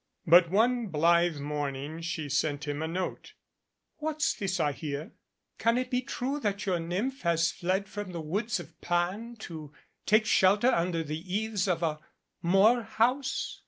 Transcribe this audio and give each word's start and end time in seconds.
But 0.25 0.49
one 0.49 0.87
blithe 0.87 1.37
morning 1.37 2.01
she 2.01 2.27
sent 2.27 2.67
him 2.67 2.81
a 2.81 2.87
note: 2.87 3.33
What's 3.97 4.33
this 4.33 4.59
I 4.59 4.71
hear? 4.71 5.11
Can 5.59 5.77
it 5.77 5.91
be 5.91 6.01
true 6.01 6.39
that 6.39 6.65
your 6.65 6.79
nymph 6.79 7.21
has 7.21 7.51
fled 7.51 7.87
from 7.87 8.11
the 8.11 8.19
woods 8.19 8.59
of 8.59 8.81
Pan 8.81 9.35
to 9.41 9.71
take 10.07 10.25
shelter 10.25 10.71
under 10.71 11.03
the 11.03 11.19
eaves 11.31 11.67
of 11.67 11.83
a 11.83 11.99
Morehouse? 12.41 13.59